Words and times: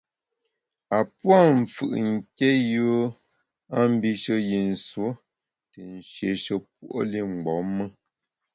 A 0.97 0.99
pua’ 1.17 1.37
mfù’ 1.59 1.85
nké 2.09 2.49
yùe 2.71 2.99
a 3.77 3.79
mbishe 3.93 4.35
yi 4.49 4.59
nsuo 4.71 5.07
te 5.71 5.79
nshieshe 5.97 6.55
puo’ 6.73 6.97
li 7.11 7.19
mgbom 7.31 7.65
me. 7.75 7.85